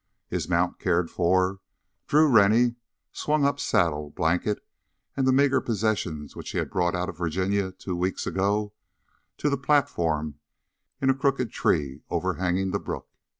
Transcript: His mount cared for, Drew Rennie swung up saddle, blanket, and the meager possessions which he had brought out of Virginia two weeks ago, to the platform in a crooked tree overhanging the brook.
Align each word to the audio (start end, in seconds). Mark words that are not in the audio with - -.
His 0.27 0.49
mount 0.49 0.79
cared 0.79 1.11
for, 1.11 1.59
Drew 2.07 2.27
Rennie 2.27 2.73
swung 3.11 3.45
up 3.45 3.59
saddle, 3.59 4.09
blanket, 4.09 4.65
and 5.15 5.27
the 5.27 5.31
meager 5.31 5.61
possessions 5.61 6.35
which 6.35 6.49
he 6.49 6.57
had 6.57 6.71
brought 6.71 6.95
out 6.95 7.07
of 7.07 7.19
Virginia 7.19 7.71
two 7.71 7.95
weeks 7.95 8.25
ago, 8.25 8.73
to 9.37 9.47
the 9.47 9.59
platform 9.59 10.39
in 10.99 11.11
a 11.11 11.15
crooked 11.15 11.51
tree 11.51 12.01
overhanging 12.09 12.71
the 12.71 12.79
brook. 12.79 13.09